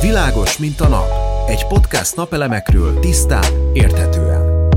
[0.00, 1.08] Világos, mint a nap.
[1.48, 4.68] Egy podcast napelemekről tisztán, érthetően.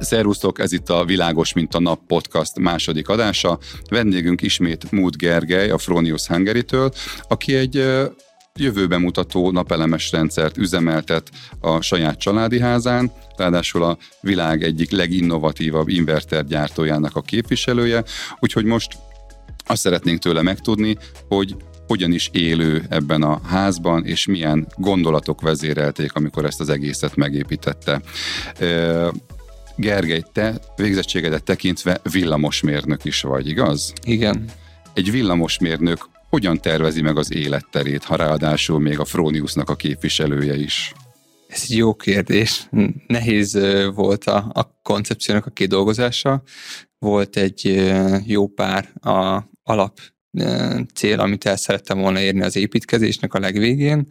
[0.00, 3.58] Szerusztok, ez itt a Világos, mint a nap podcast második adása.
[3.90, 6.92] Vendégünk ismét Múd Gergely, a Fronius Hungary-től,
[7.28, 7.84] aki egy
[8.58, 11.30] jövőben mutató napelemes rendszert üzemeltet
[11.60, 18.04] a saját családi házán, ráadásul a világ egyik leginnovatívabb inverter gyártójának a képviselője,
[18.38, 18.98] úgyhogy most
[19.66, 20.96] azt szeretnénk tőle megtudni,
[21.28, 27.16] hogy hogyan is élő ebben a házban, és milyen gondolatok vezérelték, amikor ezt az egészet
[27.16, 28.00] megépítette.
[29.76, 33.92] Gergely, te végzettségedet tekintve villamosmérnök is vagy, igaz?
[34.04, 34.44] Igen.
[34.94, 40.92] Egy villamosmérnök hogyan tervezi meg az életterét, ha ráadásul még a Froniusnak a képviselője is?
[41.48, 42.68] Ez egy jó kérdés.
[43.06, 43.58] Nehéz
[43.94, 46.42] volt a, a koncepciónak a kidolgozása.
[46.98, 47.92] Volt egy
[48.26, 50.00] jó pár a alap
[50.94, 54.06] cél, amit el szerettem volna érni az építkezésnek a legvégén.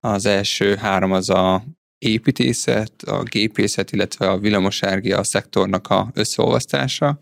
[0.00, 1.64] Az első három az a
[1.98, 7.18] építészet, a gépészet, illetve a villamosárgia a szektornak a összeolvasztása.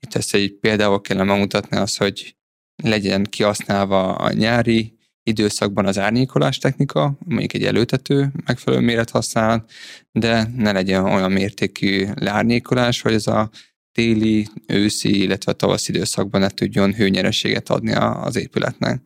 [0.00, 2.36] Itt ezt egy példával kellene megmutatni az, hogy
[2.82, 9.64] legyen kihasználva a nyári időszakban az árnyékolás technika, mondjuk egy előtető megfelelő méret használ,
[10.12, 13.50] de ne legyen olyan mértékű leárnyékolás, hogy ez a
[13.92, 19.02] téli, őszi, illetve tavaszi időszakban ne tudjon hőnyerességet adni az épületnek.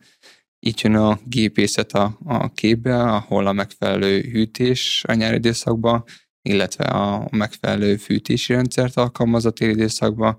[0.59, 6.03] Így jön a gépészet a, a képbe, ahol a megfelelő hűtés a nyári időszakban,
[6.41, 10.37] illetve a megfelelő fűtési rendszert alkalmaz a téli időszakban,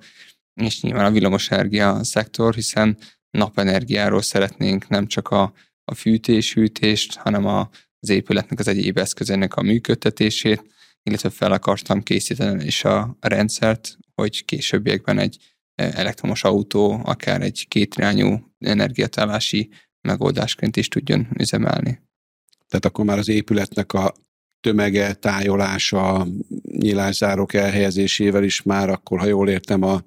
[0.54, 2.98] és nyilván a villamosenergia szektor, hiszen
[3.30, 5.52] napenergiáról szeretnénk nem csak a,
[5.84, 7.68] a fűtés, hűtést, hanem a,
[8.00, 10.64] az épületnek az egyéb eszközének a működtetését,
[11.02, 15.36] illetve fel akartam készíteni is a rendszert, hogy későbbiekben egy
[15.74, 19.70] e, elektromos autó, akár egy kétirányú energiatállási
[20.00, 22.00] megoldásként is tudjon üzemelni.
[22.68, 24.14] Tehát akkor már az épületnek a
[24.60, 26.26] tömege, tájolása,
[26.62, 30.02] nyilászárok elhelyezésével is már akkor, ha jól értem, a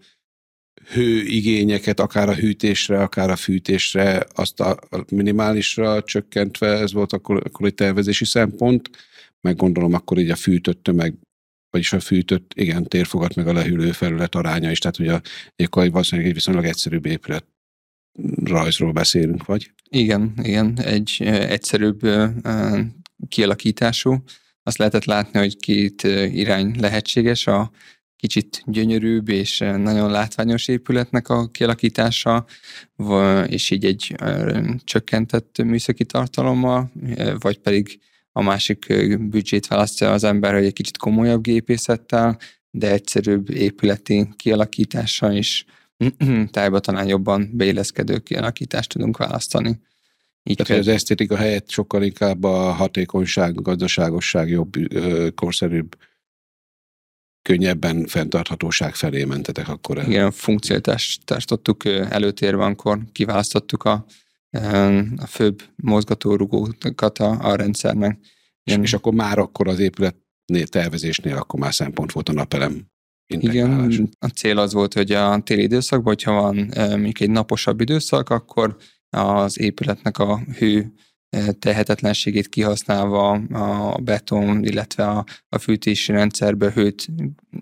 [0.94, 4.79] hőigényeket, akár a hűtésre, akár a fűtésre, azt a
[5.09, 8.90] minimálisra csökkentve, ez volt akkor, akkor egy tervezési szempont,
[9.41, 11.13] meg gondolom akkor így a fűtött tömeg,
[11.69, 15.19] vagyis a fűtött, igen, térfogat meg a lehűlő felület aránya is, tehát ugye
[15.56, 17.46] akkor valószínűleg egy viszonylag egyszerűbb épület
[18.44, 19.72] rajzról beszélünk, vagy?
[19.90, 22.00] Igen, igen, egy egyszerűbb
[23.28, 24.23] kialakítású.
[24.63, 26.03] Azt lehetett látni, hogy két
[26.34, 27.47] irány lehetséges.
[27.47, 27.72] A
[28.22, 32.46] kicsit gyönyörűbb és nagyon látványos épületnek a kialakítása,
[33.48, 34.16] és így egy
[34.84, 36.92] csökkentett műszaki tartalommal,
[37.40, 38.00] vagy pedig
[38.32, 38.86] a másik
[39.20, 42.38] büdzsét választja az ember, hogy egy kicsit komolyabb gépészettel,
[42.72, 45.66] de egyszerűbb épületi kialakítással is
[46.52, 49.80] tájba talán jobban beilleszkedő kialakítást tudunk választani.
[50.44, 54.72] Így Tehát az esztétika helyett sokkal inkább a hatékonyság, a gazdaságosság jobb,
[55.36, 55.96] korszerűbb
[57.41, 60.07] könnyebben fenntarthatóság felé mentetek akkor el.
[60.07, 64.06] Igen, funkcióitást tartottuk előtérben, amikor kiválasztottuk a,
[65.18, 68.19] a főbb mozgatórugókat a, a rendszernek.
[68.63, 70.16] És, és akkor már akkor az épület
[70.66, 72.91] tervezésnél akkor már szempont volt a napelem
[73.40, 78.29] igen, a cél az volt, hogy a téli időszakban, hogyha van mondjuk egy naposabb időszak,
[78.29, 78.78] akkor
[79.09, 80.94] az épületnek a hő
[81.59, 87.08] tehetetlenségét kihasználva a beton, illetve a, a fűtési rendszerbe hőt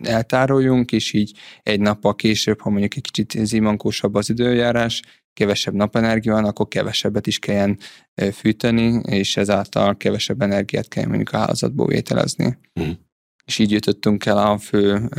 [0.03, 5.01] eltároljunk, és így egy nappal később, ha mondjuk egy kicsit zimankósabb az időjárás,
[5.33, 7.77] kevesebb napenergia van, akkor kevesebbet is kelljen
[8.33, 12.57] fűteni, és ezáltal kevesebb energiát kell mondjuk a házatból vételezni.
[12.79, 12.89] Mm.
[13.45, 15.09] És így jutottunk el a fő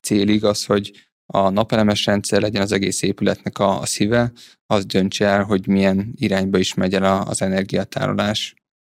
[0.00, 4.32] célig az, hogy a napelemes rendszer legyen az egész épületnek a, a szíve,
[4.66, 8.54] az döntse el, hogy milyen irányba is megy el az energiatárolás.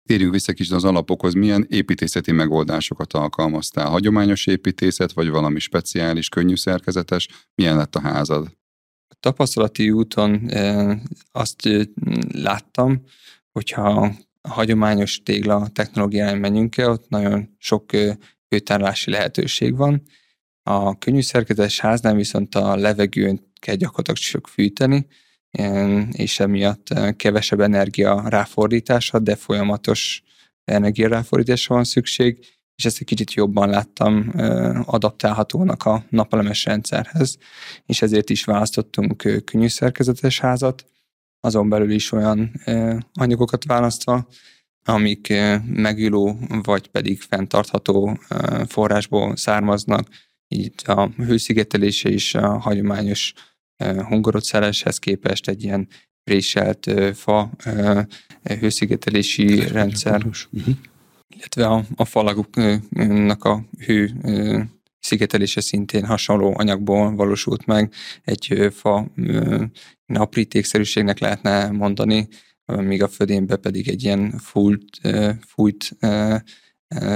[0.08, 3.90] Térjünk vissza kicsit az alapokhoz, milyen építészeti megoldásokat alkalmaztál?
[3.90, 7.28] Hagyományos építészet, vagy valami speciális, könnyű szerkezetes?
[7.56, 8.58] Milyen lett a házad?
[9.08, 11.02] A tapasztalati úton e,
[11.32, 11.86] azt e,
[12.32, 13.04] láttam,
[13.52, 18.18] hogyha a hagyományos tégla technológián menjünk el, ott nagyon sok e,
[18.48, 20.04] hőtárolási lehetőség van,
[20.64, 25.08] a könnyű szerkezetes háznál viszont a levegőn kell gyakorlatilag csak fűteni,
[26.12, 30.24] és emiatt eh, kevesebb energia ráfordítása, de folyamatos
[30.64, 32.46] energia ráfordításra van szükség,
[32.76, 37.38] és ezt egy kicsit jobban láttam eh, adaptálhatónak a napelemes rendszerhez,
[37.86, 40.86] és ezért is választottunk eh, könnyű szerkezetes házat,
[41.40, 42.52] azon belül is olyan
[43.14, 44.28] anyagokat választva,
[44.84, 45.34] amik
[45.66, 46.34] megülő
[46.64, 48.18] vagy pedig fenntartható
[48.68, 50.08] forrásból származnak,
[50.50, 53.34] így a hőszigetelése is a hagyományos
[54.08, 55.88] hungarocelleshez képest egy ilyen
[56.24, 57.52] préselt fa
[58.44, 60.76] hőszigetelési rendszer, uh-huh.
[61.28, 64.12] illetve a, a falaknak a hő
[65.00, 67.94] szigetelése szintén hasonló anyagból valósult meg,
[68.24, 69.12] egy fa
[70.14, 72.28] aprítékszerűségnek lehetne mondani,
[72.66, 75.02] míg a födénbe pedig egy ilyen fújt,
[75.48, 75.98] fújt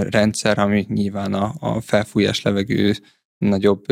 [0.10, 2.96] rendszer, ami nyilván a, a felfújás levegő
[3.38, 3.86] nagyobb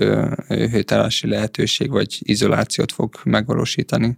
[0.47, 4.17] hőtállási lehetőség vagy izolációt fog megvalósítani.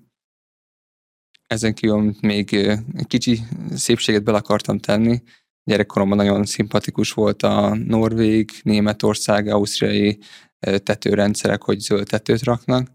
[1.48, 2.72] Ezen kívül még
[3.08, 3.40] kicsi
[3.76, 5.22] szépséget bele akartam tenni.
[5.64, 10.20] Gyerekkoromban nagyon szimpatikus volt a norvég, németország, ausztriai
[10.60, 12.92] tetőrendszerek, hogy zöld tetőt raknak.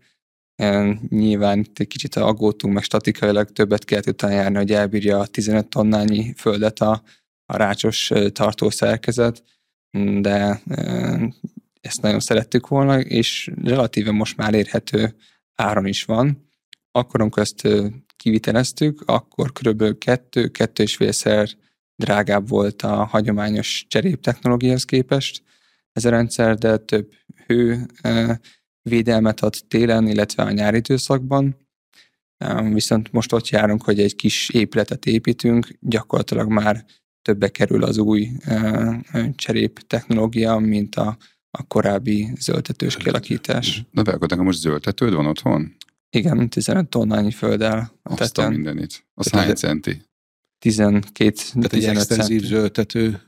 [1.08, 5.68] Nyilván itt egy kicsit aggódtunk, meg statikailag többet kellett utána járni, hogy elbírja a 15
[5.68, 7.02] tonnányi földet a,
[7.46, 9.42] a rácsos tartószerkezet,
[10.20, 10.62] de
[11.88, 15.16] ezt nagyon szerettük volna, és relatíve most már érhető
[15.54, 16.48] áron is van.
[16.90, 17.68] Akkor, ezt
[18.16, 19.98] kiviteleztük, akkor kb.
[19.98, 21.48] kettő, kettő és félszer
[21.96, 25.42] drágább volt a hagyományos cserép technológiához képest
[25.92, 27.12] ez a rendszer, de több
[27.46, 27.86] hő
[28.82, 31.56] védelmet ad télen, illetve a nyári időszakban.
[32.72, 36.84] Viszont most ott járunk, hogy egy kis épületet építünk, gyakorlatilag már
[37.22, 38.28] többe kerül az új
[39.34, 41.16] cserép technológia, mint a
[41.58, 43.84] a korábbi zöldetős kialakítás.
[43.90, 45.76] Na de akkor most zöldetőd van otthon?
[46.10, 49.06] Igen, 15 tonnányi földdel a Azt a mindenit.
[49.14, 50.02] Az hány centi?
[50.58, 53.22] 12 Tehát egy extenzív zöldető.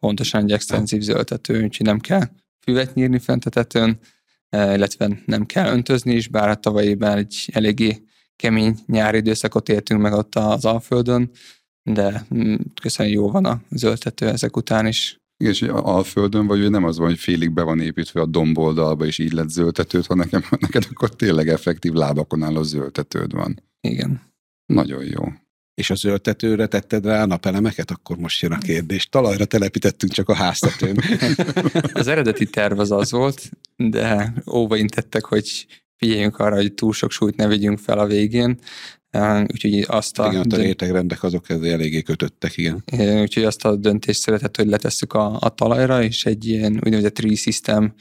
[0.00, 2.28] Pontosan egy extenzív zöldető, úgyhogy nem kell
[2.60, 3.98] füvet nyírni fent a tetőn,
[4.48, 8.02] e, illetve nem kell öntözni is, bár a tavalyiban egy eléggé
[8.36, 11.30] kemény nyári időszakot éltünk meg ott az Alföldön,
[11.82, 15.23] de mm, köszönjük jó van a zöldető ezek után is.
[15.36, 19.06] Igen, és Alföldön vagy, hogy nem az van, hogy félig be van építve a domboldalba,
[19.06, 23.62] és így lett zöldtetőd, hanem nekem, neked akkor tényleg effektív lábakon álló zöldtetőd van.
[23.80, 24.20] Igen.
[24.66, 25.22] Nagyon jó.
[25.74, 27.90] És a zöldtetőre tetted rá a napelemeket?
[27.90, 29.08] Akkor most jön a kérdés.
[29.08, 30.96] Talajra telepítettünk csak a háztetőn.
[31.92, 35.66] az eredeti terv az az volt, de óvaintettek, hogy
[35.96, 38.58] figyeljünk arra, hogy túl sok súlyt ne vegyünk fel a végén,
[39.52, 40.28] Úgyhogy azt a...
[40.28, 42.84] Igen, a rétegrendek azok eléggé kötöttek, igen.
[43.20, 47.34] Úgyhogy azt a döntést szeretett, hogy letesszük a, a talajra, és egy ilyen úgynevezett tree
[47.34, 47.94] system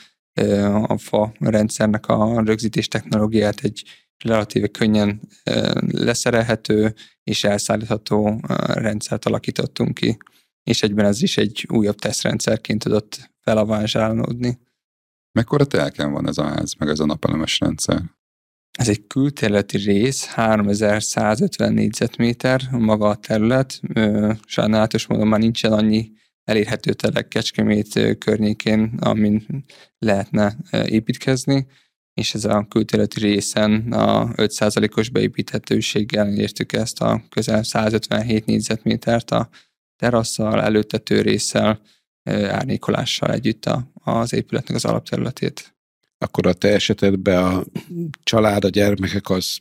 [0.84, 3.84] a fa rendszernek a rögzítés technológiát egy
[4.24, 5.22] relatíve könnyen
[5.92, 6.94] leszerelhető
[7.24, 10.18] és elszállítható rendszert alakítottunk ki,
[10.64, 14.60] és egyben ez is egy újabb tesztrendszerként tudott felavázsálódni.
[15.32, 18.02] Mekkora telken van ez a ház, meg ez a napelemes rendszer?
[18.80, 23.82] Ez egy külterületi rész, 3150 négyzetméter maga a terület.
[24.46, 26.12] Sajnálatos módon már nincsen annyi
[26.44, 29.66] elérhető telek Kecskemét környékén, amin
[29.98, 31.68] lehetne építkezni,
[32.14, 39.50] és ez a külterületi részen a 5%-os beépíthetőséggel értük ezt a közel 157 négyzetmétert a
[39.96, 41.82] terasszal, előttető résszel,
[42.30, 45.73] árnyékolással együtt az épületnek az alapterületét
[46.24, 47.64] akkor a te esetedben a
[48.24, 49.60] család, a gyermekek az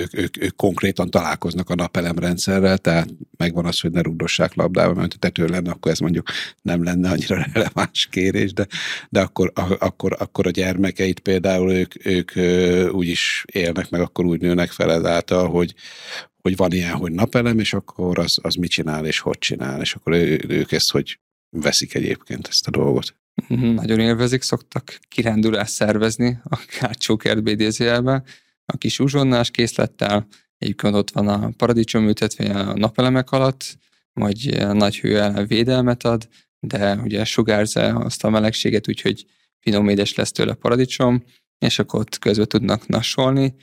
[0.00, 5.12] ők, ők, ők konkrétan találkoznak a napelemrendszerrel, tehát megvan az, hogy ne rúdossák labdába, mert
[5.12, 6.28] ha tető lenne, akkor ez mondjuk
[6.62, 8.66] nem lenne annyira releváns kérés, de,
[9.08, 12.32] de akkor, akkor, akkor a gyermekeit például ők, ők
[12.92, 15.74] úgy is élnek, meg akkor úgy nőnek fel ezáltal, hogy,
[16.42, 19.94] hogy van ilyen, hogy napelem, és akkor az, az mit csinál, és hogy csinál, és
[19.94, 23.16] akkor ő, ők ezt hogy veszik egyébként ezt a dolgot.
[23.48, 28.22] Mhm, nagyon élvezik, szoktak kirándulást szervezni a Kácsó kertbédézőjelbe,
[28.64, 30.26] a kis uzsonnás készlettel,
[30.58, 33.78] egyébként ott van a paradicsom ültetve a napelemek alatt,
[34.12, 36.28] vagy a nagy hő ellen védelmet ad,
[36.60, 39.26] de ugye sugárzza azt a melegséget, úgyhogy
[39.58, 41.24] finom édes lesz tőle paradicsom,
[41.58, 43.54] és akkor ott közben tudnak nassolni.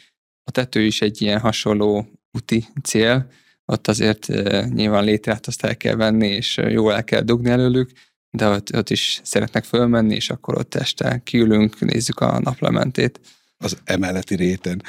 [0.44, 3.32] A tető is egy ilyen hasonló úti cél,
[3.65, 7.92] ott azért uh, nyilván létrát azt el kell venni, és jól el kell dugni előlük,
[8.38, 13.20] de ott, ott is szeretnek fölmenni, és akkor ott este kiülünk, nézzük a naplementét.
[13.58, 14.82] Az emeleti réten.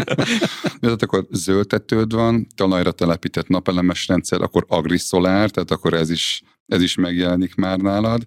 [0.80, 6.82] tehát akkor zöldtetőd van, talajra telepített napelemes rendszer, akkor agriszolár, tehát akkor ez is, ez
[6.82, 8.24] is megjelenik már nálad.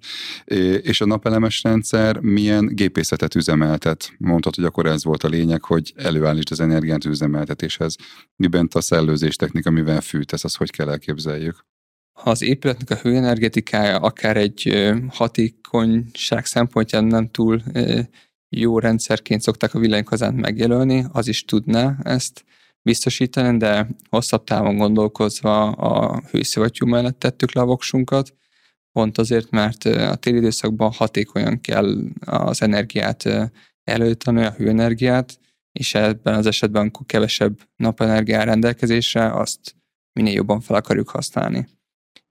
[0.81, 4.13] És a napelemes rendszer milyen gépészetet üzemeltet?
[4.17, 7.95] Mondtad, hogy akkor ez volt a lényeg, hogy előállítsd az energiát üzemeltetéshez.
[8.35, 11.65] Miben a szellőzés technika, mivel fűtesz, az hogy kell elképzeljük?
[12.13, 17.63] Az épületnek a hőenergetikája akár egy hatékonyság szempontján nem túl
[18.49, 22.45] jó rendszerként szokták a villanykazánt megjelölni, az is tudná ezt
[22.81, 28.33] biztosítani, de hosszabb távon gondolkozva a hőszivattyú mellett tettük le a voksunkat,
[28.91, 33.23] pont azért, mert a téli időszakban hatékonyan kell az energiát
[33.83, 35.39] előtani, a hőenergiát,
[35.71, 39.75] és ebben az esetben, amikor kevesebb napenergia rendelkezésre, azt
[40.13, 41.67] minél jobban fel akarjuk használni.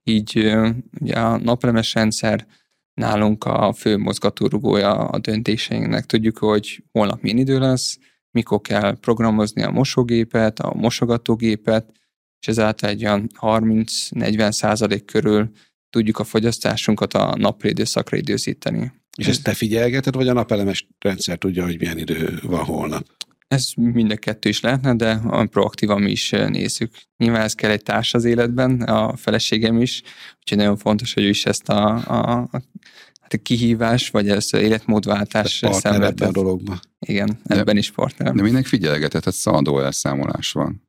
[0.03, 0.55] Így
[1.01, 2.47] ugye a napelemes rendszer
[2.93, 6.05] nálunk a fő mozgatórugója a döntéseinknek.
[6.05, 7.97] Tudjuk, hogy holnap milyen idő lesz,
[8.31, 11.91] mikor kell programozni a mosógépet, a mosogatógépet,
[12.39, 15.51] és ezáltal egy olyan 30-40 százalék körül
[15.89, 18.91] tudjuk a fogyasztásunkat a napri időszakra időzíteni.
[19.17, 23.05] És ezt te figyelgeted, vagy a napelemes rendszer tudja, hogy milyen idő van holnap?
[23.51, 26.95] Ez mind a kettő is lehetne, de proaktívan mi is nézzük.
[27.17, 30.01] Nyilván ez kell egy társ az életben, a feleségem is,
[30.39, 32.61] úgyhogy nagyon fontos, hogy ő is ezt a, a, a
[33.21, 36.27] hát a kihívás, vagy ez életmódváltás szenvedett.
[36.27, 36.79] a dologban.
[36.99, 38.33] Igen, de, ebben is partner.
[38.33, 40.87] De mindenki figyelgetett, tehát szaladó elszámolás van.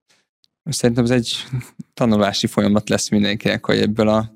[0.64, 1.47] Szerintem ez egy
[1.95, 4.35] tanulási folyamat lesz mindenkinek, hogy ebből a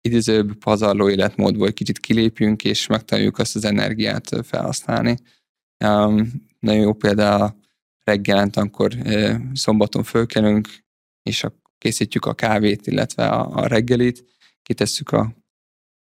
[0.00, 5.16] idézőbb pazarló életmódból egy kicsit kilépjünk, és megtanuljuk azt az energiát felhasználni.
[5.84, 7.56] Um, nagyon jó példa
[8.08, 8.92] reggelent, amikor
[9.52, 10.68] szombaton fölkelünk,
[11.22, 11.46] és
[11.78, 14.24] készítjük a kávét, illetve a, a reggelit,
[14.62, 15.32] kitesszük a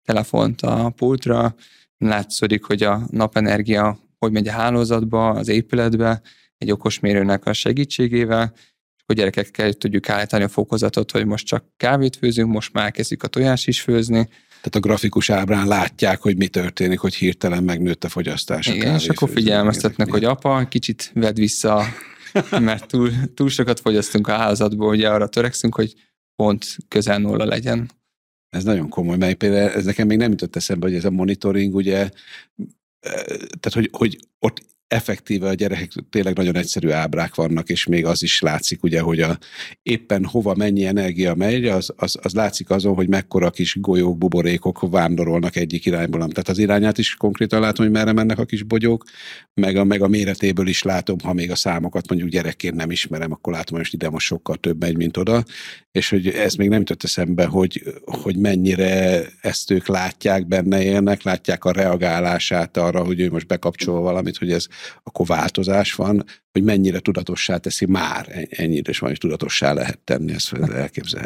[0.03, 1.55] telefont a pultra,
[1.99, 6.23] látszódik, hogy a napenergia hogy megy a hálózatba, az épületbe,
[6.59, 8.53] egy okosmérőnek a segítségével,
[9.07, 13.27] hogy gyerekekkel tudjuk állítani a fokozatot, hogy most csak kávét főzünk, most már kezdjük a
[13.27, 14.29] tojás is főzni.
[14.65, 18.67] Tehát a grafikus ábrán látják, hogy mi történik, hogy hirtelen megnőtt a fogyasztás.
[18.67, 21.85] Igen, és akkor figyelmeztetnek, hogy apa, kicsit vedd vissza,
[22.61, 25.95] mert túl, túl sokat fogyasztunk a házatból, ugye arra törekszünk, hogy
[26.37, 27.91] pont közel nulla legyen.
[28.49, 31.75] Ez nagyon komoly, mert például ez nekem még nem jutott eszembe, hogy ez a monitoring,
[31.75, 32.09] ugye,
[33.61, 38.23] tehát hogy, hogy ott effektíve a gyerekek tényleg nagyon egyszerű ábrák vannak, és még az
[38.23, 39.39] is látszik, ugye, hogy a,
[39.83, 44.91] éppen hova mennyi energia megy, az, az, az látszik azon, hogy mekkora kis golyók, buborékok
[44.91, 46.21] vándorolnak egyik irányból.
[46.21, 49.05] Tehát az irányát is konkrétan látom, hogy merre mennek a kis bogyók,
[49.55, 53.33] meg a, meg a méretéből is látom, ha még a számokat mondjuk gyerekként nem ismerem,
[53.33, 55.45] akkor látom, hogy ide most sokkal több megy, mint oda,
[55.93, 61.23] és hogy ez még nem jutott eszembe, hogy, hogy mennyire ezt ők látják, benne élnek,
[61.23, 64.67] látják a reagálását arra, hogy ő most bekapcsol valamit, hogy ez
[65.03, 70.33] akkor változás van, hogy mennyire tudatossá teszi már ennyi idős van, és tudatossá lehet tenni,
[70.33, 70.49] ez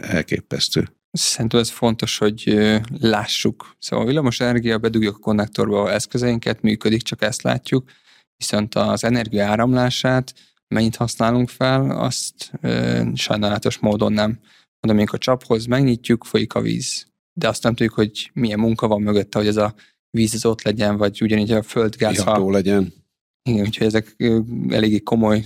[0.00, 0.88] elképesztő.
[1.12, 2.58] Szerintem ez fontos, hogy
[3.00, 3.76] lássuk.
[3.78, 7.90] Szóval a villamos energia bedugjuk a konnektorba eszközeinket, működik, csak ezt látjuk,
[8.36, 10.34] viszont az energia áramlását,
[10.68, 14.38] mennyit használunk fel, azt ö, sajnálatos módon nem.
[14.80, 17.06] Mondom, amikor a csaphoz megnyitjuk, folyik a víz.
[17.32, 19.74] De azt nem tudjuk, hogy milyen munka van mögötte, hogy ez a
[20.10, 22.18] víz az ott legyen, vagy ugyanígy a földgáz.
[22.18, 22.92] Ha, legyen.
[23.48, 24.16] Igen, úgyhogy ezek
[24.68, 25.44] eléggé komoly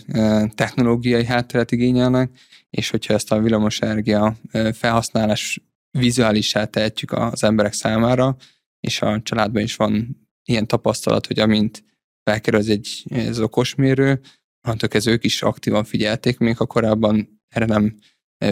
[0.55, 2.39] technológiai hátteret igényelnek,
[2.71, 4.37] és hogyha ezt a villamosenergia
[4.73, 5.61] felhasználás
[5.99, 8.37] vizuálisá tehetjük az emberek számára,
[8.81, 10.17] és a családban is van
[10.49, 11.85] ilyen tapasztalat, hogy amint
[12.31, 14.21] felkerül egy ez okosmérő,
[14.67, 17.97] onnantól kezdve ők is aktívan figyelték, még ha korábban erre nem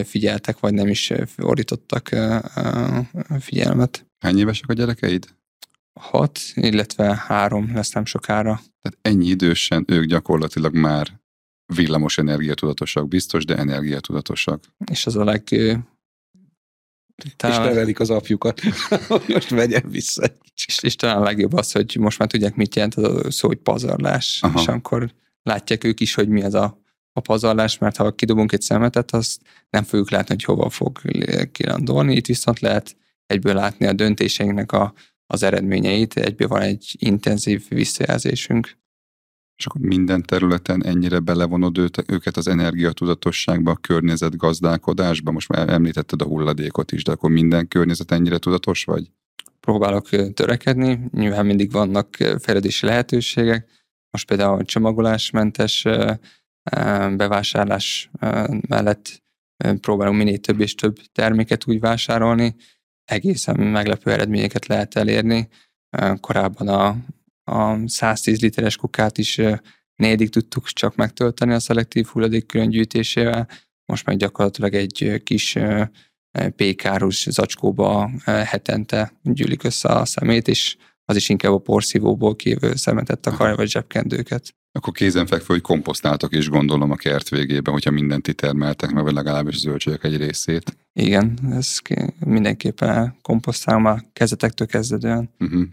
[0.03, 2.09] figyeltek, vagy nem is fordítottak
[3.39, 4.05] figyelmet.
[4.19, 5.27] Hány évesek a gyerekeid?
[5.99, 8.61] Hat, illetve három lesz nem sokára.
[8.81, 11.19] Tehát ennyi idősen ők gyakorlatilag már
[11.75, 14.63] villamos energiatudatosak, biztos, de energiatudatosak.
[14.91, 15.43] És az a leg...
[17.35, 17.61] Talán...
[17.61, 18.61] És nevelik az apjukat,
[19.27, 20.23] most vegyen vissza.
[20.65, 23.47] És, és talán a legjobb az, hogy most már tudják, mit jelent az a szó,
[23.47, 24.59] hogy pazarlás, Aha.
[24.59, 25.11] és akkor
[25.43, 26.81] látják ők is, hogy mi az a,
[27.13, 31.01] a pazarlás, mert ha kidobunk egy szemetet, azt nem fogjuk látni, hogy hova fog
[31.51, 32.15] kilandolni.
[32.15, 32.95] Itt viszont lehet
[33.25, 34.93] egyből látni a döntéseinknek a,
[35.31, 38.79] az eredményeit, egyben van egy intenzív visszajelzésünk.
[39.55, 45.31] És akkor minden területen ennyire belevonod őket az energiatudatosságba, a környezetgazdálkodásba?
[45.31, 49.11] Most már említetted a hulladékot is, de akkor minden környezet ennyire tudatos vagy?
[49.59, 53.69] Próbálok törekedni, nyilván mindig vannak fejlődési lehetőségek.
[54.09, 55.87] Most például a csomagolásmentes
[57.15, 58.11] bevásárlás
[58.67, 59.23] mellett
[59.79, 62.55] próbálunk minél több és több terméket úgy vásárolni,
[63.11, 65.47] egészen meglepő eredményeket lehet elérni.
[66.19, 66.95] Korábban a,
[67.51, 69.39] a 110 literes kukát is
[69.95, 73.47] négyedik tudtuk csak megtölteni a szelektív hulladék különgyűjtésével,
[73.85, 75.57] most meg gyakorlatilag egy kis
[76.55, 83.27] pékárus zacskóba hetente gyűlik össze a szemét, és az is inkább a porszívóból kívül szemetet
[83.27, 84.55] akarja, vagy zsebkendőket.
[84.73, 89.13] Akkor kézenfekvő, hogy komposztáltak is gondolom a kert végében, hogyha mindent ti termeltek, meg vagy
[89.13, 90.77] legalábbis zöldségek egy részét.
[90.93, 91.79] Igen, ez
[92.25, 95.29] mindenképpen komposztálom a kezetektől kezdődően.
[95.39, 95.63] Uh-huh.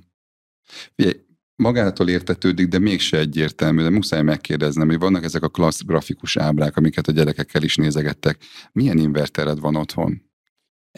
[0.95, 1.17] Figyelj,
[1.57, 6.77] magától értetődik, de mégse egyértelmű, de muszáj megkérdeznem, hogy vannak ezek a klassz grafikus ábrák,
[6.77, 8.39] amiket a gyerekekkel is nézegettek.
[8.73, 10.27] Milyen invertered van otthon?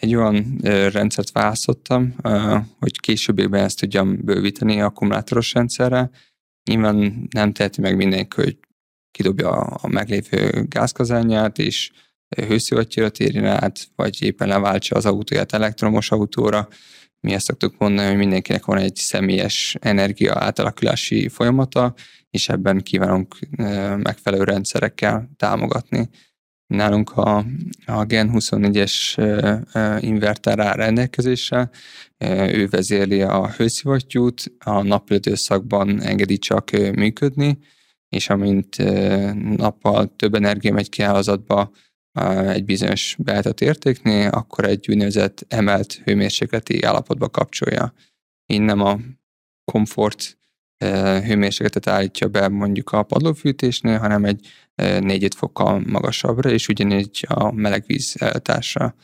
[0.00, 0.59] egy olyan
[0.92, 2.14] rendszert választottam,
[2.78, 6.11] hogy későbbiekben ezt tudjam bővíteni akkumulátoros rendszerre.
[6.70, 8.58] Nyilván nem teheti meg mindenki, hogy
[9.10, 11.90] kidobja a meglévő gázkazányát, és
[12.36, 16.68] hőszivattyúra térjen át, vagy éppen leváltsa az autóját elektromos autóra.
[17.20, 21.94] Mi ezt szoktuk mondani, hogy mindenkinek van egy személyes energia átalakulási folyamata,
[22.30, 23.36] és ebben kívánunk
[23.96, 26.08] megfelelő rendszerekkel támogatni.
[26.70, 27.44] Nálunk a,
[27.86, 29.16] a Gen 24-es
[30.00, 31.70] inverter áll rendelkezésre,
[32.28, 37.58] ő vezérli a hőszivattyút, a napidőszakban engedi csak működni,
[38.08, 38.76] és amint
[39.56, 41.70] nappal több energia megy ki hálózatba
[42.48, 47.92] egy bizonyos beállított értéknél, akkor egy úgynevezett emelt hőmérsékleti állapotba kapcsolja.
[48.46, 48.98] Innen a
[49.64, 50.39] komfort
[51.25, 58.16] hőmérsékletet állítja be mondjuk a padlófűtésnél, hanem egy 4 fokkal magasabbra, és ugyanígy a melegvíz
[58.18, 58.94] eltársa.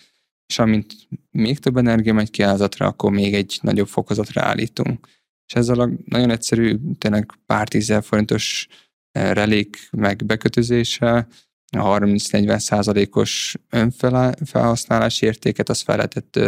[0.47, 0.95] És amint
[1.31, 5.07] még több energia megy ki akkor még egy nagyobb fokozatra állítunk.
[5.47, 8.69] És ezzel a nagyon egyszerű, tényleg pár tízzel forintos
[9.13, 11.29] relék meg bekötözése,
[11.77, 16.41] a 30-40 százalékos önfelhasználási értéket azt fel lehetett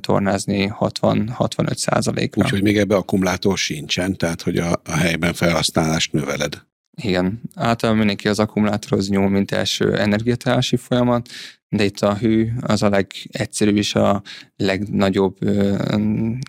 [0.00, 2.42] tornázni 60-65 százalékra.
[2.42, 6.62] Úgyhogy még ebbe akkumulátor sincsen, tehát hogy a, a helyben felhasználást növeled.
[7.02, 11.28] Igen, általában mindenki az akkumulátorhoz nyúl, mint első energiatárási folyamat,
[11.68, 14.22] de itt a hő az a legegyszerűbb és a
[14.56, 15.36] legnagyobb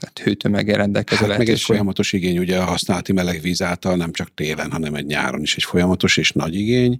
[0.05, 1.47] hát hőtömeggel rendelkező hát lehetőség.
[1.47, 5.41] Meg egy folyamatos igény, ugye a használati melegvíz által nem csak télen, hanem egy nyáron
[5.41, 6.99] is egy folyamatos és nagy igény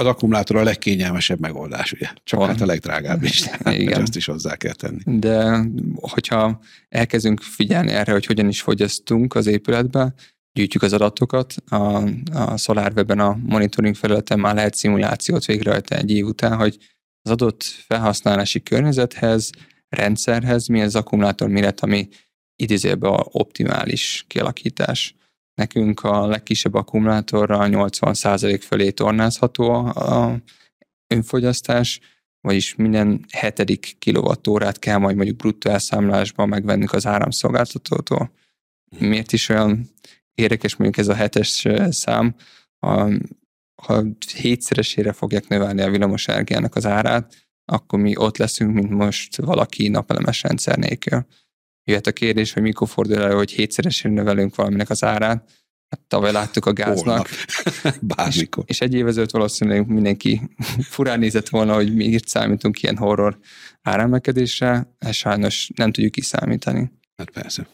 [0.00, 2.08] az akkumulátor a legkényelmesebb megoldás, ugye?
[2.24, 2.48] Csak Van.
[2.48, 3.44] hát a legdrágább is.
[3.70, 4.02] Igen.
[4.02, 5.00] Azt is hozzá kell tenni.
[5.04, 5.64] De
[5.94, 10.14] hogyha elkezdünk figyelni erre, hogy hogyan is fogyasztunk az épületbe,
[10.52, 12.02] gyűjtjük az adatokat, a,
[12.32, 16.76] a SolarWeb-en a monitoring felületen már lehet szimulációt végrehajtani egy év után, hogy
[17.22, 19.50] az adott felhasználási környezethez,
[19.88, 22.08] rendszerhez mi az akkumulátor méret, ami
[22.56, 25.14] idézőben a optimális kialakítás.
[25.60, 30.36] Nekünk a legkisebb akkumulátorra 80% fölé tornázható a
[31.06, 32.00] önfogyasztás,
[32.40, 38.32] vagyis minden hetedik kilovattórát kell majd mondjuk bruttó elszámlásban megvennünk az áramszolgáltatótól.
[38.98, 39.90] Miért is olyan
[40.34, 42.34] érdekes mondjuk ez a hetes szám,
[42.78, 43.08] a,
[43.82, 49.36] ha hétszeresére fogják növelni a villamos energiának az árát, akkor mi ott leszünk, mint most
[49.36, 51.26] valaki napelemes rendszer nélkül
[51.84, 55.50] jöhet a kérdés, hogy mikor fordul elő, hogy hétszeresen növelünk valaminek az árát.
[55.88, 57.28] Hát tavaly láttuk a gáznak.
[58.00, 58.64] Bármikor.
[58.66, 60.40] És, és egy év ezelőtt valószínűleg mindenki
[60.94, 63.38] furán nézett volna, hogy mi írt számítunk ilyen horror
[63.82, 66.92] áremelkedésre, és sajnos nem tudjuk kiszámítani.
[67.16, 67.66] Hát persze.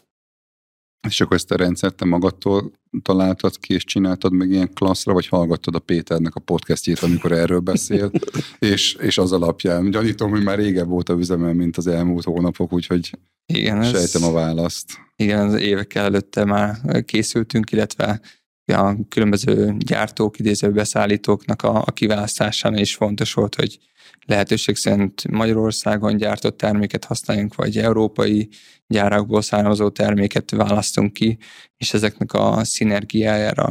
[1.07, 5.27] És akkor ezt a rendszert te magadtól találtad ki, és csináltad meg ilyen klasszra, vagy
[5.27, 8.11] hallgattad a Péternek a podcastjét, amikor erről beszél,
[8.59, 9.91] és, és az alapján.
[9.91, 13.11] Gyanítom, hogy már régebb volt a üzemel, mint az elmúlt hónapok, úgyhogy
[13.53, 14.91] igen, ez, sejtem a választ.
[15.15, 18.21] Igen, az évekkel előtte már készültünk, illetve
[18.65, 23.79] a különböző gyártók, idéző beszállítóknak a, a kiválasztásán is fontos volt, hogy
[24.27, 28.49] lehetőség szerint Magyarországon gyártott terméket használjunk, vagy európai
[28.87, 31.37] gyárakból származó terméket választunk ki,
[31.77, 33.65] és ezeknek a szinergiájára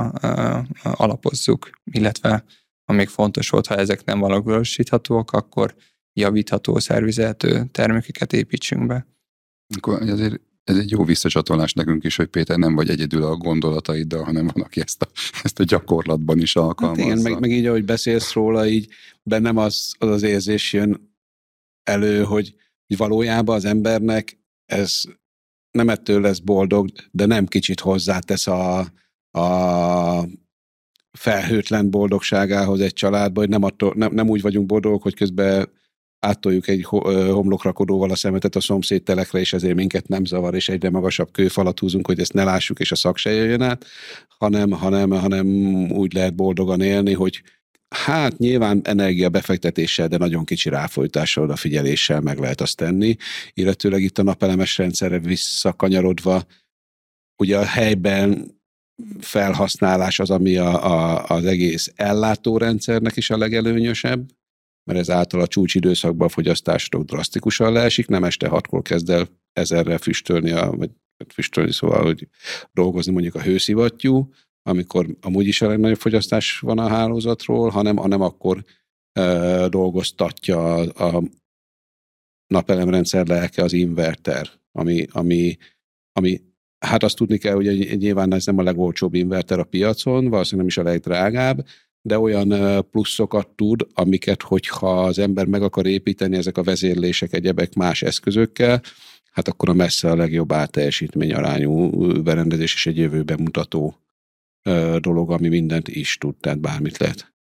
[0.83, 2.45] alapozzuk, illetve
[2.85, 5.75] amíg fontos volt, ha ezek nem valósíthatóak, akkor
[6.13, 9.07] javítható, szervizelhető termékeket építsünk be.
[9.77, 14.25] Akkor azért ez egy jó visszacsatolás nekünk is, hogy Péter nem vagy egyedül a gondolataiddal,
[14.25, 15.09] hanem van, aki ezt a,
[15.43, 17.03] ezt a gyakorlatban is alkalmazza.
[17.03, 18.89] Hát igen, meg, meg így, ahogy beszélsz róla, így
[19.23, 21.15] bennem az az, az érzés jön
[21.83, 22.55] elő, hogy,
[22.87, 25.03] hogy valójában az embernek ez
[25.71, 28.79] nem ettől lesz boldog, de nem kicsit hozzátesz a,
[29.31, 30.29] a
[31.13, 35.69] felhőtlen boldogságához egy családba, hogy nem, attól, nem, nem úgy vagyunk boldogok, hogy közben
[36.21, 41.31] áttoljuk egy homlokrakodóval a szemetet a szomszédtelekre, és ezért minket nem zavar, és egyre magasabb
[41.31, 43.87] kőfalat húzunk, hogy ezt ne lássuk, és a szak se jöjjön át,
[44.39, 45.47] hanem, hanem, hanem
[45.91, 47.43] úgy lehet boldogan élni, hogy
[47.89, 53.17] Hát nyilván energia befektetéssel, de nagyon kicsi ráfolytással, odafigyeléssel meg lehet azt tenni,
[53.53, 56.45] illetőleg itt a napelemes rendszerre visszakanyarodva,
[57.37, 58.55] ugye a helyben
[59.21, 64.31] felhasználás az, ami a, a, az egész ellátórendszernek is a legelőnyösebb,
[64.87, 69.99] mert ez által a csúcsidőszakban a fogyasztások drasztikusan leesik, nem este hatkor kezd el ezerre
[69.99, 70.91] füstölni, a, vagy
[71.29, 72.29] füstölni, szóval, hogy
[72.73, 74.31] dolgozni mondjuk a hőszivattyú,
[74.63, 78.65] amikor amúgy is a legnagyobb fogyasztás van a hálózatról, hanem, hanem akkor
[79.13, 81.23] e, dolgoztatja a, a
[82.47, 85.57] napelemrendszer lelke az inverter, ami, ami,
[86.13, 86.41] ami
[86.79, 90.67] hát azt tudni kell, hogy nyilván ez nem a legolcsóbb inverter a piacon, valószínűleg nem
[90.67, 91.67] is a legdrágább,
[92.07, 97.75] de olyan pluszokat tud, amiket, hogyha az ember meg akar építeni, ezek a vezérlések, egyebek
[97.75, 98.83] más eszközökkel,
[99.33, 101.91] hát akkor a messze a legjobb átteljesítmény arányú
[102.23, 104.01] berendezés és egy jövőben mutató
[104.99, 107.35] dolog, ami mindent is tud, tehát bármit lehet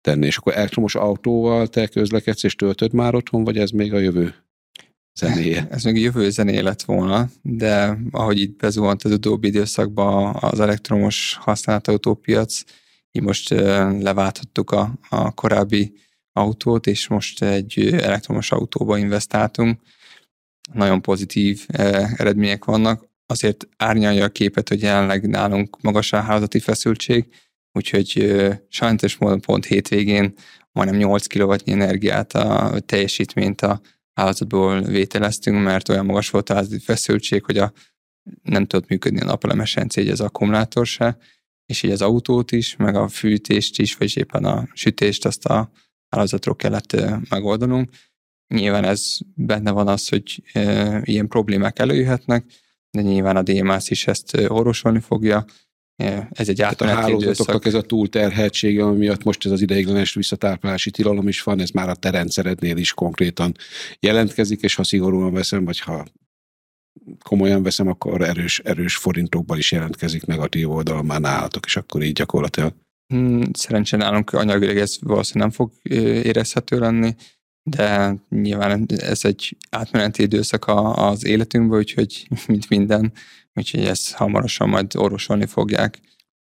[0.00, 0.26] tenni.
[0.26, 4.34] És akkor elektromos autóval te közlekedsz és töltöd már otthon, vagy ez még a jövő
[5.14, 5.66] zenéje?
[5.70, 11.36] Ez még jövő zené lett volna, de ahogy itt bezuhant az utóbbi időszakban az elektromos
[11.40, 12.62] használt autópiac,
[13.16, 13.50] így most
[14.00, 15.92] leváltottuk a, a korábbi
[16.32, 19.80] autót, és most egy elektromos autóba investáltunk.
[20.72, 21.66] Nagyon pozitív
[22.16, 23.08] eredmények vannak.
[23.26, 27.28] Azért árnyalja a képet, hogy jelenleg nálunk magas a házati feszültség,
[27.72, 28.34] úgyhogy
[28.68, 30.34] sajnos módon pont hétvégén
[30.72, 33.80] majdnem 8 kW energiát a teljesítményt a
[34.14, 37.72] hálózatból vételeztünk, mert olyan magas volt a feszültség, hogy a,
[38.42, 41.16] nem tudott működni a napelemes rendszer, az akkumulátor se,
[41.66, 45.70] és így az autót is, meg a fűtést is, vagy éppen a sütést azt a
[46.08, 46.96] hálózatról kellett
[47.28, 47.90] megoldanunk.
[48.54, 50.42] Nyilván ez benne van az, hogy
[51.02, 52.44] ilyen problémák előjöhetnek,
[52.90, 55.44] de nyilván a DMS is ezt orvosolni fogja,
[56.30, 60.90] ez egy átmeneti a hálózatoknak ez a túlterheltsége, ami miatt most ez az ideiglenes visszatárpalási
[60.90, 63.56] tilalom is van, ez már a te rendszerednél is konkrétan
[64.00, 66.04] jelentkezik, és ha szigorúan veszem, vagy ha
[67.22, 72.12] komolyan veszem, akkor erős, erős forintokban is jelentkezik negatív oldalon már nálatok, és akkor így
[72.12, 72.72] gyakorlatilag.
[73.06, 75.72] Hmm, szerencsén nálunk anyagileg ez valószínűleg nem fog
[76.24, 77.14] érezhető lenni,
[77.70, 80.64] de nyilván ez egy átmeneti időszak
[80.94, 83.12] az életünkben, úgyhogy mint minden,
[83.54, 86.00] úgyhogy ezt hamarosan majd orvosolni fogják.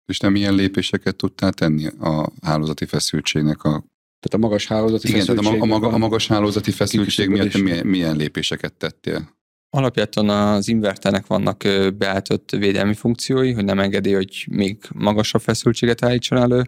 [0.06, 3.84] És nem ilyen lépéseket tudtál tenni a hálózati feszültségnek a
[4.24, 5.46] tehát a magas hálózati Igen, feszültség.
[5.46, 9.34] tehát a, maga, a magas hálózati feszültség miatt milyen, milyen lépéseket tettél?
[9.74, 11.64] Alapjáton az inverternek vannak
[11.98, 16.62] beállított védelmi funkciói, hogy nem engedi, hogy még magasabb feszültséget állítson elő,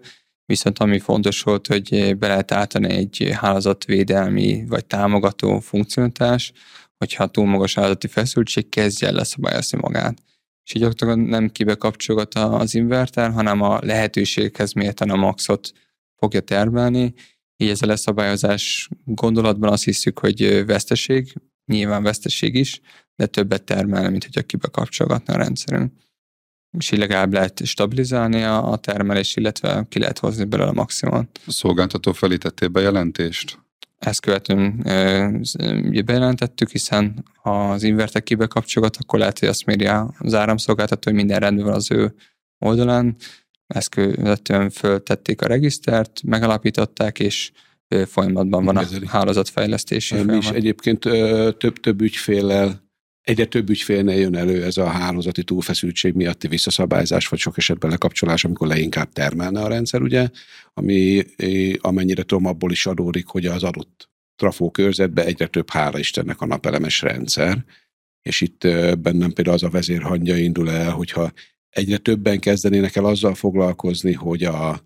[0.44, 6.52] viszont ami fontos volt, hogy be lehet állítani egy hálózatvédelmi vagy támogató funkcionalitás,
[6.98, 10.22] hogyha túl magas hálózati feszültség, kezdje el leszabályozni magát.
[10.64, 15.72] És így nem kibe kapcsolgat az inverter, hanem a lehetőséghez mérten a maxot
[16.16, 17.14] fogja termelni,
[17.56, 21.32] így ez a leszabályozás gondolatban azt hiszük, hogy veszteség,
[21.66, 22.80] nyilván veszteség is,
[23.16, 25.92] de többet termelne, mint hogyha kibe kapcsolgatna a rendszerünk.
[26.78, 31.40] És így legalább lehet stabilizálni a, a termelés, illetve ki lehet hozni belőle a maximumot.
[31.46, 33.58] A szolgáltató felé tettél bejelentést?
[33.98, 39.86] Ezt követően e, bejelentettük, hiszen ha az inverter kibe kapcsolgat, akkor lehet, hogy azt méri
[40.18, 42.14] az áramszolgáltató, hogy minden rendben van az ő
[42.58, 43.16] oldalán.
[43.66, 47.52] Ezt követően föltették a regisztert, megalapították, és
[48.06, 50.42] folyamatban van a hálózatfejlesztési Mi folyamat.
[50.42, 51.00] is egyébként
[51.58, 52.84] több-több ügyféllel
[53.26, 58.44] egyre több ügyfélnél jön elő ez a hálózati túlfeszültség miatti visszaszabályzás, vagy sok esetben lekapcsolás,
[58.44, 60.28] amikor leinkább termelne a rendszer, ugye,
[60.74, 61.24] ami
[61.80, 66.46] amennyire tudom, abból is adódik, hogy az adott trafó körzetbe egyre több, hála Istennek, a
[66.46, 67.64] napelemes rendszer,
[68.22, 68.60] és itt
[68.98, 71.32] bennem például az a vezérhangja indul el, hogyha
[71.70, 74.80] egyre többen kezdenének el azzal foglalkozni, hogy a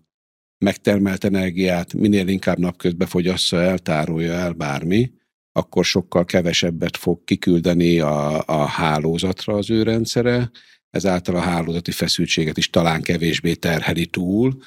[0.61, 5.11] megtermelt energiát minél inkább napközben fogyassza el, tárolja el bármi,
[5.51, 10.51] akkor sokkal kevesebbet fog kiküldeni a, a hálózatra az ő rendszere,
[10.89, 14.61] ezáltal a hálózati feszültséget is talán kevésbé terheli túl,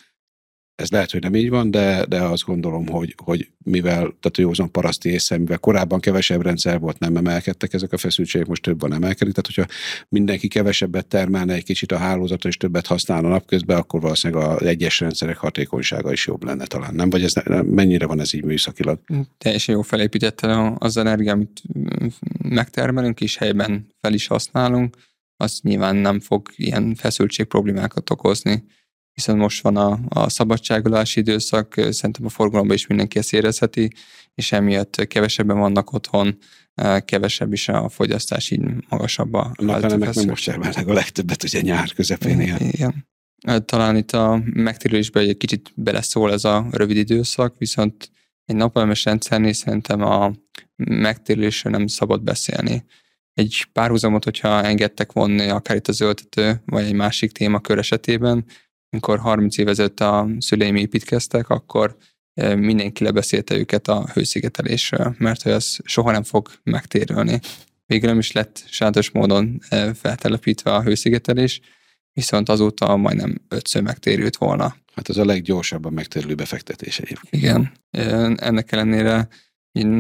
[0.75, 4.71] ez lehet, hogy nem így van, de, de azt gondolom, hogy, hogy mivel, tehát józan
[4.71, 8.93] paraszti észre, mivel korábban kevesebb rendszer volt, nem emelkedtek ezek a feszültségek, most több van
[8.93, 9.35] emelkedik.
[9.35, 9.75] Tehát, hogyha
[10.09, 15.01] mindenki kevesebbet termelne egy kicsit a hálózatra, és többet használna napközben, akkor valószínűleg az egyes
[15.01, 16.95] rendszerek hatékonysága is jobb lenne talán.
[16.95, 17.11] Nem?
[17.11, 17.33] Vagy ez
[17.63, 19.01] mennyire van ez így műszakilag?
[19.39, 21.63] Teljesen jó felépítette az energiát, amit
[22.43, 24.97] megtermelünk, és helyben fel is használunk,
[25.37, 28.65] az nyilván nem fog ilyen feszültség problémákat okozni
[29.15, 33.93] hiszen most van a, a szabadságolási időszak, szerintem a forgalomban is mindenki ezt érezheti,
[34.35, 36.39] és emiatt kevesebben vannak otthon,
[37.05, 39.53] kevesebb is a fogyasztás, így magasabb a...
[39.55, 42.61] A napelemek nem most termelnek a legtöbbet, ugye nyár közepén ilyen.
[42.61, 43.07] Igen.
[43.65, 48.11] Talán itt a megtérülésben egy kicsit beleszól ez a rövid időszak, viszont
[48.45, 50.33] egy napelemes rendszernél szerintem a
[50.77, 52.85] megtérülésről nem szabad beszélni.
[53.35, 58.45] Egy párhuzamot, hogyha engedtek vonni akár itt az öltető, vagy egy másik témakör esetében,
[58.95, 61.97] amikor 30 év ezelőtt a szüleim építkeztek, akkor
[62.57, 67.41] mindenki lebeszélte őket a hőszigetelésről, mert hogy az soha nem fog megtérülni.
[67.87, 69.61] Végül nem is lett sajátos módon
[69.95, 71.61] feltelepítve a hőszigetelés,
[72.13, 74.77] viszont azóta majdnem ötször megtérült volna.
[74.95, 77.43] Hát ez a leggyorsabban megtérülő befektetés egyébként.
[77.43, 77.73] Igen.
[78.37, 79.29] Ennek ellenére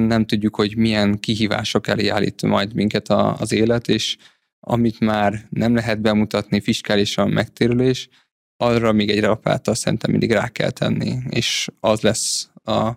[0.06, 4.16] nem tudjuk, hogy milyen kihívások elé állít majd minket az élet, és
[4.60, 8.08] amit már nem lehet bemutatni fiskálisan megtérülés,
[8.64, 12.92] arra még egy rapáta szerintem mindig rá kell tenni, és az lesz a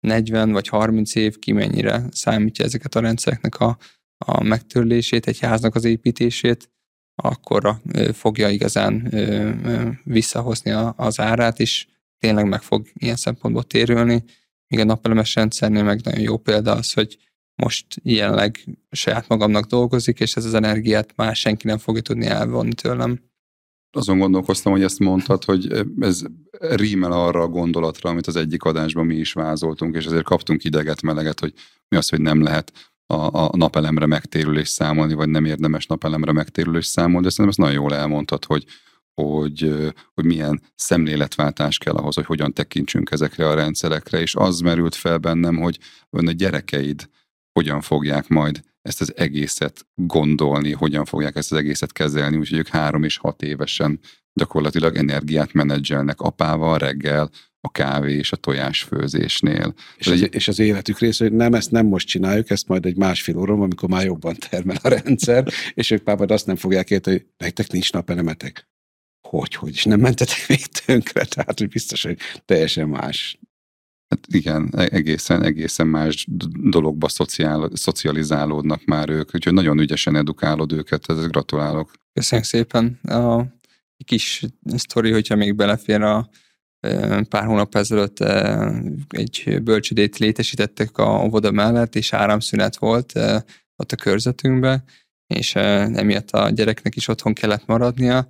[0.00, 3.78] 40 vagy 30 év ki mennyire számítja ezeket a rendszereknek a,
[4.18, 6.70] a megtörlését, egy háznak az építését,
[7.22, 7.80] akkor
[8.12, 9.10] fogja igazán
[10.04, 11.86] visszahozni az árát, és
[12.18, 14.24] tényleg meg fog ilyen szempontból térülni.
[14.68, 17.18] Míg a napelemes rendszernél meg nagyon jó példa az, hogy
[17.54, 22.74] most jelenleg saját magamnak dolgozik, és ez az energiát már senki nem fogja tudni elvonni
[22.74, 23.20] tőlem.
[23.96, 26.22] Azon gondolkoztam, hogy ezt mondtad, hogy ez
[26.58, 31.02] rímel arra a gondolatra, amit az egyik adásban mi is vázoltunk, és ezért kaptunk ideget,
[31.02, 31.52] meleget, hogy
[31.88, 32.72] mi az, hogy nem lehet
[33.06, 37.82] a, a napelemre megtérülés számolni, vagy nem érdemes napelemre megtérülés számolni, de szerintem ezt nagyon
[37.82, 38.64] jól elmondtad, hogy,
[39.14, 39.74] hogy,
[40.14, 45.18] hogy milyen szemléletváltás kell ahhoz, hogy hogyan tekintsünk ezekre a rendszerekre, és az merült fel
[45.18, 45.78] bennem, hogy
[46.10, 47.08] ön a gyerekeid
[47.52, 52.68] hogyan fogják majd ezt az egészet gondolni, hogyan fogják ezt az egészet kezelni, úgyhogy ők
[52.68, 54.00] három és hat évesen
[54.32, 59.74] gyakorlatilag energiát menedzselnek apával reggel, a kávé és a tojásfőzésnél.
[59.96, 62.96] És az, és az életük része, hogy nem, ezt nem most csináljuk, ezt majd egy
[62.96, 66.90] másfél óra, amikor már jobban termel a rendszer, és ők már majd azt nem fogják
[66.90, 68.68] érteni, hogy nektek nincs napelemetek.
[69.28, 73.38] Hogy, hogy, és nem mentetek még tönkre, tehát hogy biztos, hogy teljesen más
[74.14, 76.26] Hát igen, e-, egészen, egészen más
[76.60, 81.92] dologba szociál, szocializálódnak már ők, úgyhogy nagyon ügyesen edukálod őket, ezért gratulálok.
[82.12, 82.98] Köszönjük szépen.
[83.02, 83.44] A
[84.04, 84.44] kis
[84.76, 86.28] sztori, hogyha még belefér a
[87.28, 88.20] pár hónap ezelőtt
[89.08, 93.12] egy bölcsödét létesítettek a óvoda mellett, és áramszünet volt
[93.76, 94.84] ott a körzetünkben,
[95.26, 98.28] és emiatt a gyereknek is otthon kellett maradnia,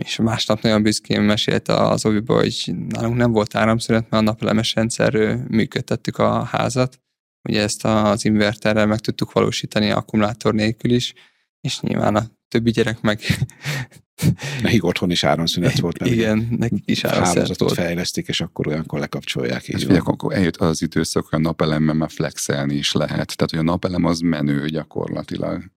[0.00, 4.74] és másnap nagyon büszkén mesélte az oviba, hogy nálunk nem volt áramszünet, mert a napelemes
[4.74, 7.00] rendszerről működtettük a házat.
[7.48, 11.14] Ugye ezt az inverterrel meg tudtuk valósítani akkumulátor nélkül is,
[11.60, 13.20] és nyilván a többi gyerek meg...
[14.62, 15.98] Nekik otthon is áramszünet volt.
[15.98, 17.72] Mert Igen, nekik is áramszünet volt.
[17.74, 19.68] fejlesztik, és akkor olyankor lekapcsolják.
[19.68, 23.36] Így figyelj, akkor eljött az időszak, hogy a napelemmel már flexelni is lehet.
[23.36, 25.70] Tehát, hogy a napelem az menő gyakorlatilag.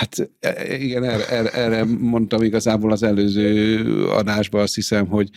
[0.00, 5.30] Hát e, igen, erre, erre, erre mondtam igazából az előző adásban, azt hiszem, hogy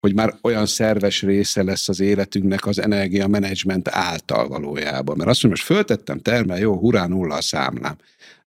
[0.00, 5.16] hogy már olyan szerves része lesz az életünknek az energiamenedzsment által valójában.
[5.16, 7.96] Mert azt mondom, most föltettem termel, jó, hurrá nulla a számlám.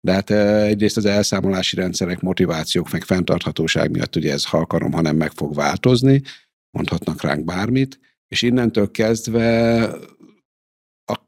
[0.00, 4.92] De hát e, egyrészt az elszámolási rendszerek, motivációk, meg fenntarthatóság miatt ugye ez, ha akarom,
[4.92, 6.22] ha nem meg fog változni,
[6.70, 9.90] mondhatnak ránk bármit, és innentől kezdve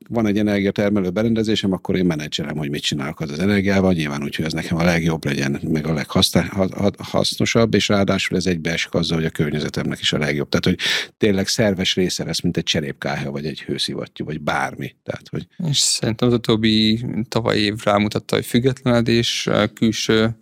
[0.09, 4.37] van egy energiatermelő berendezésem, akkor én menedzselem, hogy mit csinálok az az energiával, nyilván úgy,
[4.37, 9.27] hogy ez nekem a legjobb legyen, meg a leghasznosabb, és ráadásul ez egybeesik azzal, hogy
[9.27, 10.49] a környezetemnek is a legjobb.
[10.49, 10.79] Tehát, hogy
[11.17, 14.95] tényleg szerves része lesz, mint egy cserépkája, vagy egy hőszivattyú, vagy bármi.
[15.03, 15.47] Tehát, hogy...
[15.69, 20.37] És szerintem az utóbbi tavaly év rámutatta, hogy függetlenedés, külső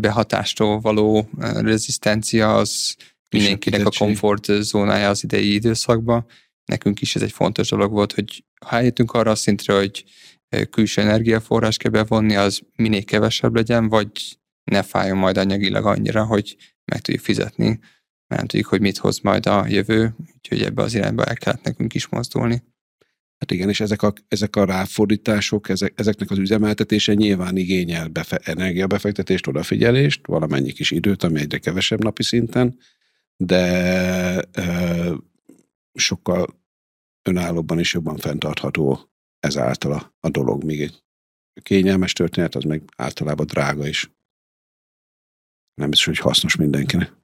[0.00, 2.96] behatástól való rezisztencia az
[3.28, 6.26] mindenkinek a komfort zónája az idei időszakban
[6.64, 10.04] nekünk is ez egy fontos dolog volt, hogy ha eljöttünk arra a szintre, hogy
[10.70, 16.56] külső energiaforrás kell bevonni, az minél kevesebb legyen, vagy ne fájjon majd anyagilag annyira, hogy
[16.84, 17.66] meg tudjuk fizetni,
[18.26, 21.62] mert nem tudjuk, hogy mit hoz majd a jövő, úgyhogy ebbe az irányba el kellett
[21.62, 22.62] nekünk is mozdulni.
[23.38, 28.40] Hát igen, és ezek a, ezek a ráfordítások, ezek, ezeknek az üzemeltetése nyilván igényel befe,
[28.44, 32.78] energiabefektetést, odafigyelést, valamennyi kis időt, ami egyre kevesebb napi szinten,
[33.36, 34.44] de
[35.94, 36.60] sokkal
[37.22, 41.02] önállóbban és jobban fenntartható ezáltal a, a dolog, míg egy
[41.62, 44.10] kényelmes történet, az meg általában drága is.
[45.74, 47.20] Nem biztos, hogy hasznos mindenkinek.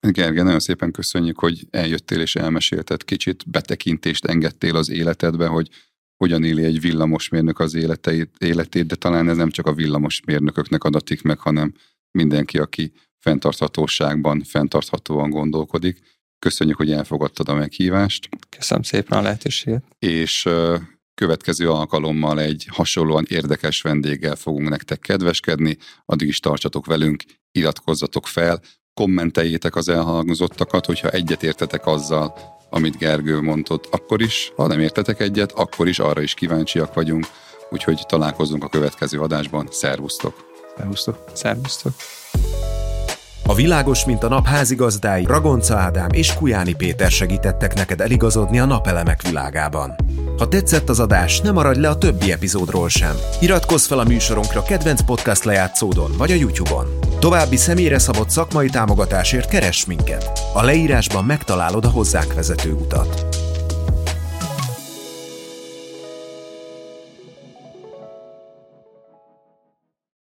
[0.00, 5.70] Gergely, nagyon szépen köszönjük, hogy eljöttél és elmesélted kicsit, betekintést engedtél az életedbe, hogy
[6.16, 11.22] hogyan éli egy villamosmérnök az életeit, életét, de talán ez nem csak a villamosmérnököknek adatik
[11.22, 11.74] meg, hanem
[12.10, 16.15] mindenki, aki fenntarthatóságban, fenntarthatóan gondolkodik.
[16.38, 18.28] Köszönjük, hogy elfogadtad a meghívást.
[18.56, 19.84] Köszönöm szépen a lehetőséget.
[19.98, 20.48] És
[21.14, 25.76] következő alkalommal egy hasonlóan érdekes vendéggel fogunk nektek kedveskedni.
[26.04, 27.22] Addig is tartsatok velünk,
[27.52, 28.60] iratkozzatok fel,
[28.94, 32.34] kommenteljétek az elhangzottakat, hogyha egyet értetek azzal,
[32.70, 37.26] amit Gergő mondott, akkor is, ha nem értetek egyet, akkor is arra is kíváncsiak vagyunk.
[37.70, 39.68] Úgyhogy találkozunk a következő adásban.
[39.70, 40.44] Szervusztok!
[40.76, 41.30] Szervusztok!
[41.34, 41.92] Szervusztok!
[43.48, 48.64] A világos, mint a nap házigazdái Ragonca Ádám és Kujáni Péter segítettek neked eligazodni a
[48.64, 49.94] napelemek világában.
[50.38, 53.14] Ha tetszett az adás, ne maradj le a többi epizódról sem.
[53.40, 56.86] Iratkozz fel a műsorunkra kedvenc podcast lejátszódon vagy a YouTube-on.
[57.18, 60.40] További személyre szabott szakmai támogatásért keres minket.
[60.54, 63.26] A leírásban megtalálod a hozzánk vezető utat.